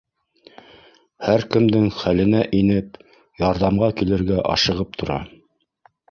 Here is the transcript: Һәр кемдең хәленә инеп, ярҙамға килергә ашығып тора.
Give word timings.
Һәр 1.25 1.43
кемдең 1.55 1.83
хәленә 1.97 2.41
инеп, 2.59 2.97
ярҙамға 3.43 3.91
килергә 4.01 4.39
ашығып 4.55 4.97
тора. 5.03 5.19